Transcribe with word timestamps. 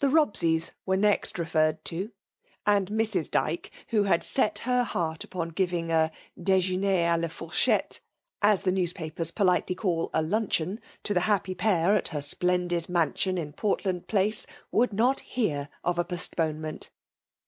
The 0.00 0.08
Bobseys 0.08 0.72
were 0.86 0.96
next 0.96 1.38
referred 1.38 1.84
to; 1.84 2.10
and 2.66 2.88
Mrs. 2.88 3.30
Dyke, 3.30 3.70
who 3.90 4.02
had 4.02 4.24
set 4.24 4.58
her 4.66 4.82
heart 4.82 5.22
upon 5.22 5.50
giving 5.50 5.86
le^dejeuner 5.86 6.10
d 7.14 7.26
la/ourckeile,'* 7.26 8.00
as 8.42 8.62
the 8.62 8.72
newspapers 8.72 9.30
poUtely 9.30 9.76
call 9.76 10.10
a 10.12 10.20
luncheon, 10.20 10.80
to 11.04 11.14
the 11.14 11.20
happy 11.30 11.54
pair 11.54 11.94
at 11.94 12.08
her 12.08 12.22
splendid 12.22 12.88
mansion 12.88 13.38
in 13.38 13.52
Portland 13.52 14.08
Place, 14.08 14.48
ireFidd 14.74 14.92
not 14.94 15.20
hear 15.20 15.68
of 15.84 15.96
a 15.96 16.04
postponement. 16.04 16.90